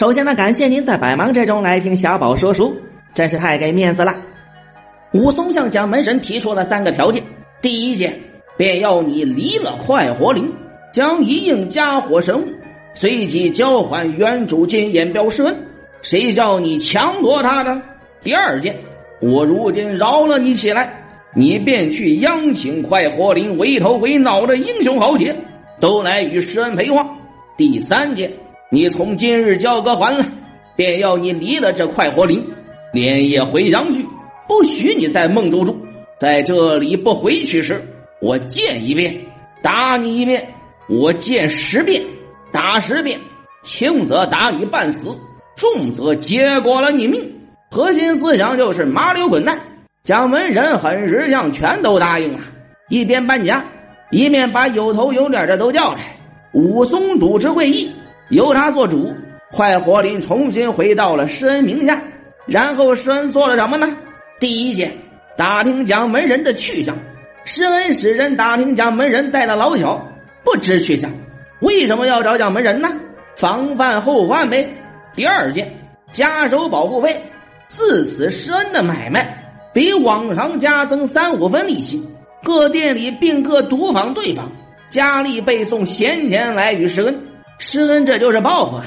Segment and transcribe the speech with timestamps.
[0.00, 2.74] 首先呢，感谢您在百忙之中来听小宝说书，
[3.12, 4.16] 真是太给面子了。
[5.12, 7.22] 武松向蒋门神提出了三个条件：
[7.60, 8.18] 第一件，
[8.56, 10.50] 便要你离了快活林，
[10.90, 12.46] 将一应家伙神物，
[12.94, 15.54] 随即交还原主金眼镖施恩。
[16.00, 17.78] 谁叫你强夺他的？
[18.22, 18.74] 第二件，
[19.20, 20.98] 我如今饶了你起来，
[21.34, 25.36] 你便去央请快活林为头为脑的英雄豪杰，
[25.78, 27.06] 都来与施恩陪话。
[27.58, 28.32] 第三件。
[28.72, 30.24] 你从今日交割还了，
[30.76, 32.40] 便要你离了这快活林，
[32.92, 34.06] 连夜回乡去，
[34.46, 35.76] 不许你在孟州住。
[36.20, 37.82] 在这里不回去时，
[38.20, 39.12] 我见一遍
[39.60, 40.46] 打你一遍，
[40.88, 42.00] 我见十遍
[42.52, 43.18] 打十遍，
[43.64, 45.18] 轻则打你半死，
[45.56, 47.20] 重则结果了你命。
[47.72, 49.60] 核心思想就是麻溜滚蛋。
[50.04, 52.38] 蒋门神很识相，全都答应了，
[52.88, 53.64] 一边搬家，
[54.12, 56.16] 一面把有头有脸的都叫来。
[56.52, 57.90] 武松主持会议。
[58.30, 59.12] 由他做主，
[59.50, 62.02] 快活林重新回到了施恩名下。
[62.46, 63.96] 然后施恩做了什么呢？
[64.38, 64.92] 第一件，
[65.36, 66.96] 打听蒋门人的去向。
[67.44, 70.04] 施恩使人打听蒋门人带了老小，
[70.44, 71.10] 不知去向。
[71.60, 72.90] 为什么要找蒋门人呢？
[73.36, 74.68] 防范后患呗。
[75.14, 75.70] 第二件，
[76.12, 77.20] 加收保护费。
[77.68, 82.04] 自此施恩的买卖比往常加增三五分利息。
[82.42, 84.50] 各店里并各独访对方，
[84.88, 87.20] 佳丽背诵闲钱来与施恩。
[87.62, 88.86] 施恩，这就是报复啊！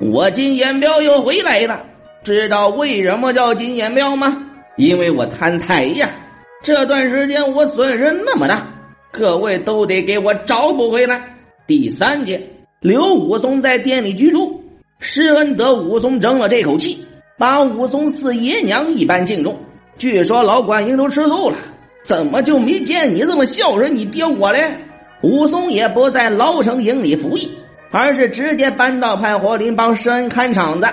[0.00, 1.84] 我金眼彪又回来了，
[2.22, 4.42] 知道为什么叫金眼彪吗？
[4.76, 6.08] 因为我贪财呀！
[6.62, 8.66] 这段时间我损失那么大，
[9.12, 11.22] 各位都得给我找补回来。
[11.66, 12.42] 第三件，
[12.80, 14.58] 留武松在店里居住。
[15.00, 17.04] 施恩得武松争了这口气，
[17.36, 19.54] 把武松似爷娘一般敬重。
[19.98, 21.58] 据说老管营都吃醋了，
[22.02, 24.72] 怎么就没见你这么孝顺你爹我嘞？
[25.20, 27.50] 武松也不在牢城营里服役。
[27.96, 30.88] 而是直接搬到派活林帮施恩看场子，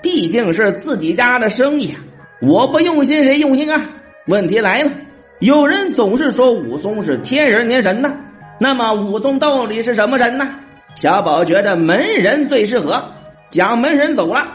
[0.00, 1.98] 毕竟是自己家的生意啊！
[2.40, 3.84] 我不用心，谁用心啊？
[4.28, 4.90] 问题来了，
[5.40, 8.14] 有人总是说武松是天人年神呐，
[8.60, 10.48] 那么武松到底是什么神呢？
[10.94, 13.02] 小宝觉得门人最适合，
[13.50, 14.46] 蒋门人走了，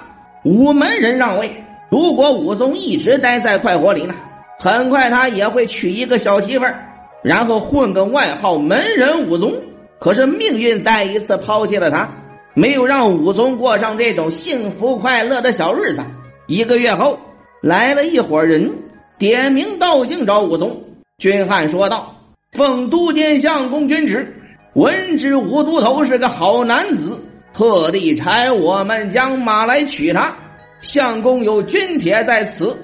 [0.46, 1.52] 武门人让位。
[1.90, 4.16] 如果武松一直待在快活林呢，
[4.58, 6.80] 很快他也会娶一个小媳妇儿，
[7.22, 9.52] 然后混个外号门人武松。
[10.00, 12.10] 可是命运再一次抛弃了他，
[12.54, 16.02] 没有让武松过上这种幸福快乐的小日子。
[16.48, 17.20] 一个月后，
[17.62, 18.72] 来了一伙人，
[19.18, 20.82] 点名道姓找武松。
[21.18, 22.16] 军汉说道
[22.56, 24.34] ：“奉都监相公军旨，
[24.74, 27.20] 闻知武都头是个好男子，
[27.54, 30.34] 特地差我们将马来取他。
[30.82, 32.76] 相公有军帖在此。”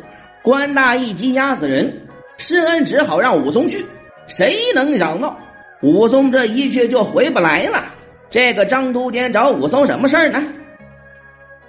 [0.44, 2.06] 官大一级压死人，
[2.38, 3.84] 施恩只好让武松去。
[4.28, 5.36] 谁能想到？
[5.82, 7.86] 武松这一去就回不来了。
[8.30, 10.42] 这个张都监找武松什么事儿呢？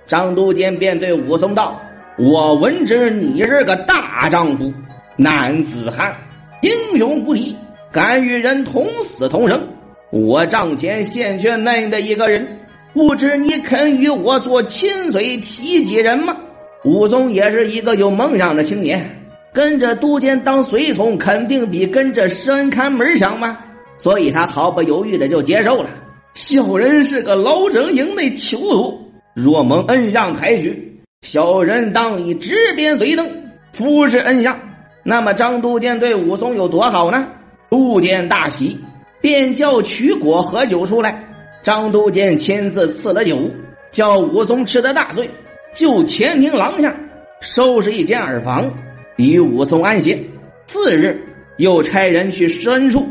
[0.06, 1.80] 张都监便对武松道
[2.16, 4.72] ：“我闻知你是个大丈夫，
[5.16, 6.14] 男子汉，
[6.62, 7.56] 英雄无敌，
[7.90, 9.60] 敢与人同死同生。
[10.10, 12.46] 我帐前现缺那的一个人，
[12.94, 16.36] 不知你肯与我做亲随提己人吗？”
[16.84, 19.04] 武松也是一个有梦想的青年，
[19.52, 23.58] 跟着都监当随从，肯定比跟着施恩看门强吗？
[23.98, 25.88] 所以他毫不犹豫的就接受了。
[26.34, 33.26] 小人是个老整营的囚徒，若蒙恩相抬举，小人当以执鞭随登，
[33.72, 34.54] 服侍恩相。
[35.02, 37.26] 那么张都监对武松有多好呢？
[37.70, 38.76] 都监大喜，
[39.20, 41.24] 便叫取果喝酒出来。
[41.62, 43.50] 张都监亲自赐了酒，
[43.90, 45.28] 叫武松吃得大醉，
[45.74, 46.94] 就前庭廊下
[47.40, 48.70] 收拾一间耳房，
[49.16, 50.18] 与武松安歇。
[50.66, 51.18] 次日，
[51.56, 53.06] 又差人去深处。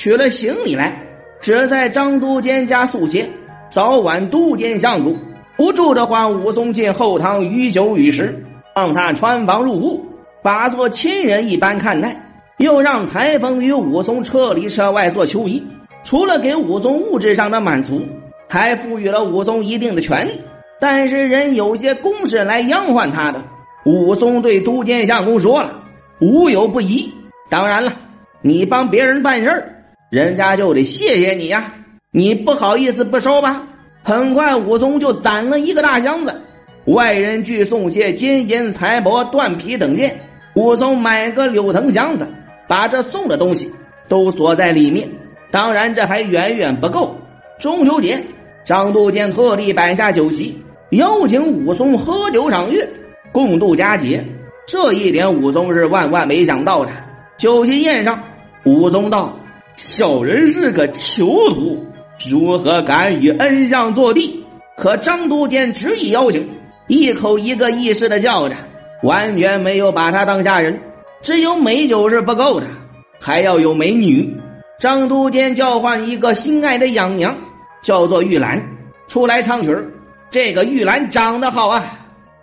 [0.00, 0.96] 取了行李来，
[1.40, 3.28] 只在张都监家宿歇。
[3.68, 5.16] 早晚都监相公
[5.56, 8.40] 不住的话，武松进后堂与酒与食，
[8.76, 10.06] 让他穿房入户，
[10.40, 12.16] 把做亲人一般看待。
[12.58, 15.60] 又让裁缝与武松车里车外做秋衣。
[16.04, 18.00] 除了给武松物质上的满足，
[18.46, 20.30] 还赋予了武松一定的权利。
[20.78, 23.42] 但是人有些公事来央唤他的，
[23.84, 25.72] 武松对都监相公说了
[26.22, 27.12] ：“无有不依。”
[27.50, 27.92] 当然了，
[28.42, 29.74] 你帮别人办事儿。
[30.10, 31.72] 人家就得谢谢你呀，
[32.12, 33.62] 你不好意思不收吧？
[34.02, 36.42] 很快武松就攒了一个大箱子，
[36.86, 40.18] 外人俱送些金银财帛、断皮等件，
[40.54, 42.26] 武松买个柳藤箱子，
[42.66, 43.70] 把这送的东西
[44.08, 45.06] 都锁在里面。
[45.50, 47.14] 当然，这还远远不够。
[47.58, 48.18] 中秋节，
[48.64, 50.58] 张都监特地摆下酒席，
[50.92, 52.88] 邀请武松喝酒赏月，
[53.30, 54.24] 共度佳节。
[54.66, 56.90] 这一点武松是万万没想到的。
[57.36, 58.22] 酒席宴上，
[58.64, 59.38] 武松道。
[59.80, 61.86] 小人是个囚徒，
[62.28, 64.44] 如何敢与恩相坐地？
[64.76, 66.44] 可张都监执意邀请，
[66.88, 68.56] 一口一个意识的叫着，
[69.04, 70.76] 完全没有把他当下人。
[71.22, 72.66] 只有美酒是不够的，
[73.20, 74.28] 还要有美女。
[74.80, 77.36] 张都监叫唤一个心爱的养娘，
[77.80, 78.60] 叫做玉兰，
[79.06, 79.88] 出来唱曲儿
[80.28, 81.84] 这个玉兰长得好啊，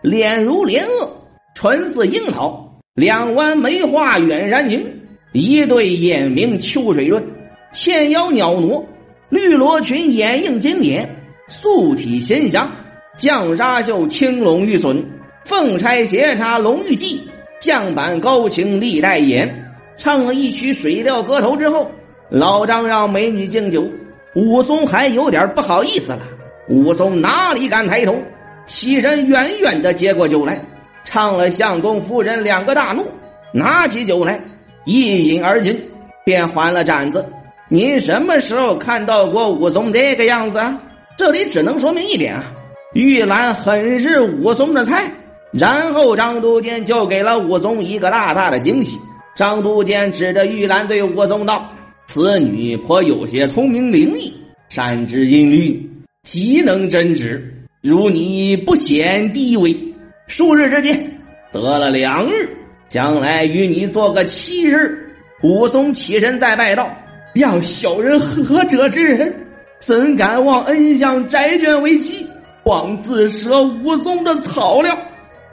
[0.02, 1.10] 脸如莲萼，
[1.54, 4.95] 唇似樱桃，两弯眉花远然凝，
[5.38, 7.22] 一对眼明秋水润，
[7.74, 8.82] 纤腰袅娜，
[9.28, 11.10] 绿罗裙掩映金脸，
[11.50, 12.72] 素体鲜香，
[13.20, 15.04] 绛纱袖青龙玉笋，
[15.44, 17.20] 凤钗斜插龙玉髻，
[17.60, 19.74] 将板高擎历代言。
[19.98, 21.92] 唱了一曲水调歌头之后。
[22.30, 23.88] 老张让美女敬酒，
[24.34, 26.20] 武松还有点不好意思了。
[26.70, 28.16] 武松哪里敢抬头，
[28.66, 30.60] 起身远远的接过酒来，
[31.04, 33.06] 唱了相公夫人两个大怒，
[33.52, 34.42] 拿起酒来
[34.86, 35.76] 一饮而尽，
[36.24, 37.26] 便还了盏子。
[37.68, 40.80] 您什么时候看到过武松这个样子啊？
[41.18, 42.44] 这里只能说明一点啊，
[42.94, 45.12] 玉兰很是武松的菜。
[45.52, 49.00] 然后张都监就给了武松一个大大的惊喜。
[49.36, 51.70] 张都监指着玉兰对武松道。
[52.08, 54.32] 此女颇有些聪明伶俐，
[54.70, 55.90] 善知音律，
[56.24, 57.44] 极能针织。
[57.82, 59.76] 如你不显地位，
[60.28, 61.20] 数日之间
[61.52, 62.50] 得了两日，
[62.88, 64.98] 将来与你做个妻日。
[65.42, 66.90] 武松起身再拜道
[67.36, 69.34] ：“让小人何者之人，
[69.80, 72.26] 怎敢望恩相宅眷为妻？
[72.64, 74.98] 枉自舍武松的草料。”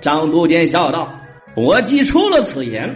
[0.00, 1.12] 张都监笑道
[1.54, 2.88] ：“我既出了此言，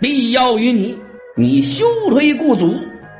[0.00, 0.98] 必要与你，
[1.36, 2.74] 你休推故祖。”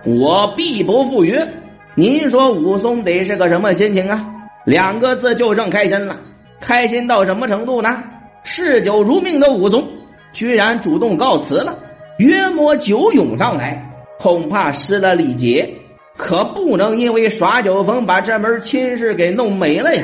[0.07, 1.47] 我必不赴约。
[1.95, 4.27] 您说武松得是个什么心情啊？
[4.65, 6.17] 两个字就剩开心了。
[6.59, 8.03] 开心到什么程度呢？
[8.43, 9.87] 嗜酒如命的武松
[10.33, 11.79] 居然主动告辞了。
[12.19, 13.83] 约莫酒涌上来，
[14.19, 15.69] 恐怕失了礼节。
[16.17, 20.03] 可不能因为耍酒疯把这门亲事给弄没了呀！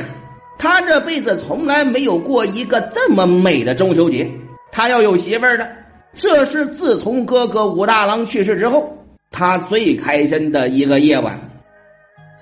[0.57, 4.27] 他这辈子从来没有过一个这么美的中秋节。
[4.71, 5.67] 他要有媳妇儿的，
[6.15, 8.91] 这是自从哥哥武大郎去世之后。
[9.29, 11.39] 他最开心的一个夜晚，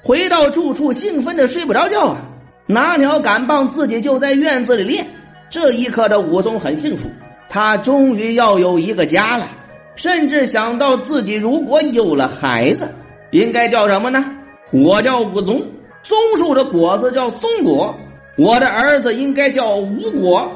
[0.01, 2.17] 回到住处，兴奋的睡不着觉啊！
[2.67, 5.05] 拿条杆棒，自己就在院子里练。
[5.49, 7.09] 这一刻的武松很幸福，
[7.55, 9.47] 他终于要有一个家了。
[9.95, 12.93] 甚至想到自己如果有了孩子，
[13.31, 14.25] 应该叫什么呢？
[14.71, 15.61] 我叫武松，
[16.03, 17.95] 松树的果子叫松果。
[18.35, 20.51] 我的儿子应该叫吴果，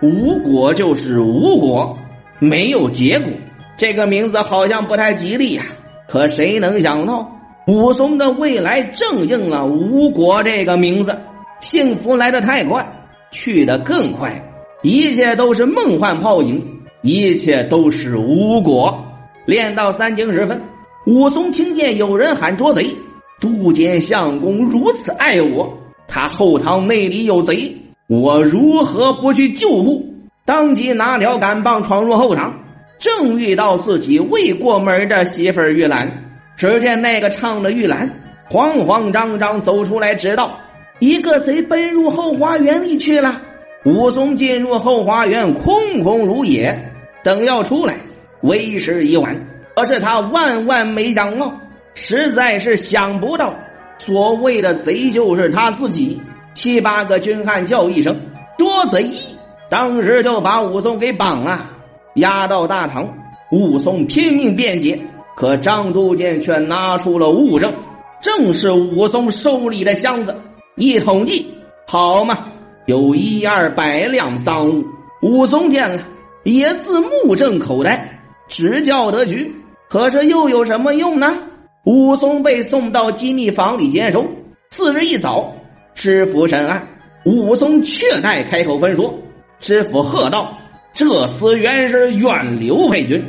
[0.00, 1.98] 吴果就是吴果，
[2.38, 3.28] 没有结果。
[3.76, 5.64] 这个名字好像不太吉利呀，
[6.06, 7.28] 可谁能想到
[7.66, 11.18] 武松的未来正应了吴国这个名字？
[11.60, 12.86] 幸福来得太快，
[13.32, 14.40] 去得更快，
[14.84, 16.62] 一切都是梦幻泡影，
[17.00, 19.02] 一切都是无果。
[19.46, 20.60] 练到三更时分，
[21.06, 22.94] 武松听见有人喊捉贼，
[23.40, 25.74] 都监相公如此爱我，
[26.06, 27.74] 他后堂内里有贼，
[28.08, 30.04] 我如何不去救护？
[30.44, 32.54] 当即拿条杆棒闯入后堂。
[32.98, 36.10] 正遇到自己未过门的媳妇玉兰，
[36.58, 38.10] 只见那个唱的玉兰
[38.50, 40.58] 慌慌张张走出来，直道
[40.98, 43.40] 一个贼奔入后花园里去了。
[43.84, 46.92] 武松进入后花园，空空如也，
[47.22, 47.94] 等要出来，
[48.40, 49.34] 为时已晚。
[49.76, 51.52] 可是他万万没想到，
[51.94, 53.54] 实在是想不到，
[53.98, 56.20] 所谓的贼就是他自己。
[56.54, 58.16] 七八个军汉叫一声
[58.56, 59.10] “捉贼”，
[59.68, 61.68] 当时就把武松给绑了。
[62.14, 63.12] 押到大堂，
[63.50, 64.98] 武松拼命辩解，
[65.36, 67.74] 可张都监却拿出了物证，
[68.22, 70.34] 正是武松手里的箱子。
[70.76, 71.52] 一统计，
[71.88, 72.46] 好嘛，
[72.86, 74.84] 有一二百两赃物。
[75.22, 76.02] 武松见了，
[76.42, 79.54] 也自目瞪口呆，直叫得局。
[79.88, 81.36] 可是又有什么用呢？
[81.84, 84.26] 武松被送到机密房里监守。
[84.70, 85.54] 次日一早，
[85.94, 86.86] 知府审案，
[87.24, 89.14] 武松却待开口分说。
[89.60, 90.56] 知府喝道。
[90.92, 93.20] 这厮原是远流配军，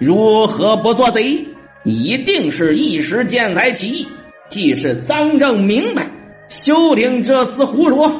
[0.00, 1.38] 如何不做贼？
[1.84, 4.08] 一定是一时见财起意。
[4.50, 6.04] 既是赃证明白，
[6.48, 8.12] 休听这厮胡说，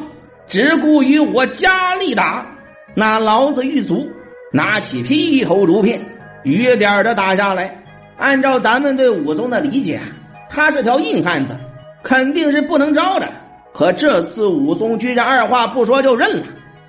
[0.47, 2.47] 只顾与我加力打。
[2.95, 4.11] 那老子狱卒
[4.53, 6.01] 拿起劈头竹片，
[6.43, 7.83] 雨点的打下来。
[8.17, 10.01] 按照咱们对武松的理解，
[10.49, 11.57] 他是条硬汉子，
[12.03, 13.29] 肯定是不能招的。
[13.73, 16.47] 可这次武松居然二话不说就认了。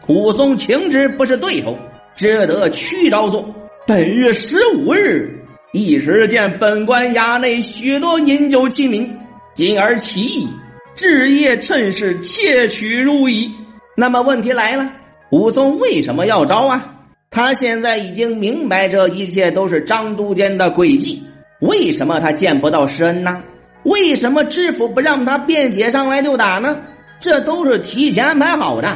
[0.08, 1.78] 武松情知不是对头。
[2.16, 3.44] 只得屈招做。
[3.88, 5.36] 本月十五日，
[5.72, 9.10] 一时见本官衙内许多饮酒器皿，
[9.56, 10.48] 因而起意，
[10.96, 13.52] 置业趁势窃取如意。
[13.96, 14.90] 那么问题来了，
[15.32, 16.84] 武松为什么要招啊？
[17.30, 21.24] 他现在已经明白这一切都是张都监的诡计。
[21.62, 23.42] 为什么他见不到施恩呢？
[23.84, 26.78] 为什么知府不让他辩解上来就打呢？
[27.20, 28.96] 这都是提前安排好的。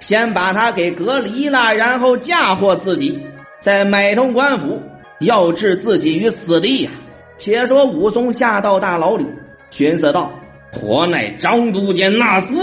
[0.00, 3.18] 先把他给隔离了，然后嫁祸自己，
[3.60, 4.82] 再买通官府，
[5.20, 6.90] 要置自己于死地呀！
[7.38, 9.24] 且说武松下到大牢里，
[9.70, 10.30] 寻思道
[10.74, 12.54] ：“活乃张都监纳斯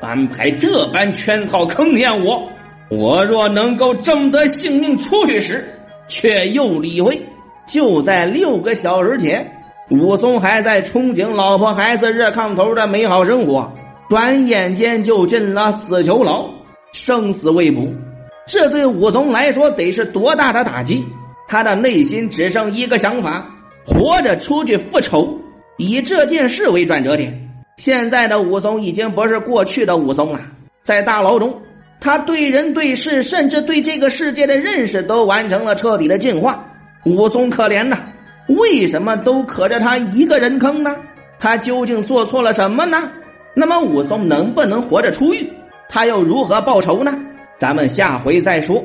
[0.00, 2.48] 安排这般圈套坑骗我，
[2.88, 5.64] 我若能够挣得性命出去时，
[6.08, 7.20] 却又理会。”
[7.68, 9.48] 就在六个小时前，
[9.90, 13.72] 武松还在憧憬老婆孩子热炕头的美好生活，
[14.08, 16.48] 转眼间就进了死囚牢，
[16.92, 17.86] 生死未卜。
[18.46, 21.04] 这对武松来说得是多大的打击！
[21.46, 23.48] 他的内心只剩一个想法：
[23.84, 25.38] 活着出去复仇，
[25.80, 27.34] 以这件事为转折点。
[27.78, 30.38] 现在的武松已经不是过去的武松了，
[30.82, 31.58] 在大牢中，
[31.98, 36.62] 他对人对事，甚至对这个世界的认识，都完成了彻底的进化。
[37.06, 37.96] 武松可怜呐，
[38.48, 40.94] 为什么都可着他一个人坑呢？
[41.38, 43.10] 他究竟做错了什么呢？
[43.54, 45.48] 那么武松能不能活着出狱？
[45.88, 47.18] 他又如何报仇呢？
[47.56, 48.84] 咱们下回再说。